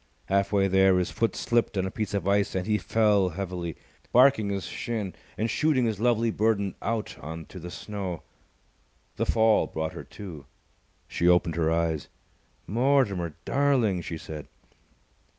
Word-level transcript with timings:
Half 0.29 0.51
way 0.51 0.67
there, 0.67 0.97
his 0.97 1.11
foot 1.11 1.35
slipped 1.35 1.77
on 1.77 1.85
a 1.85 1.91
piece 1.91 2.15
of 2.15 2.27
ice 2.27 2.55
and 2.55 2.65
he 2.65 2.79
fell 2.79 3.29
heavily, 3.29 3.75
barking 4.11 4.49
his 4.49 4.65
shin 4.65 5.13
and 5.37 5.47
shooting 5.47 5.85
his 5.85 5.99
lovely 5.99 6.31
burden 6.31 6.73
out 6.81 7.19
on 7.19 7.45
to 7.45 7.59
the 7.59 7.69
snow. 7.69 8.23
The 9.17 9.27
fall 9.27 9.67
brought 9.67 9.93
her 9.93 10.03
to. 10.03 10.47
She 11.07 11.27
opened 11.27 11.53
her 11.55 11.71
eyes. 11.71 12.09
"Mortimer, 12.65 13.35
darling!" 13.45 14.01
she 14.01 14.17
said. 14.17 14.47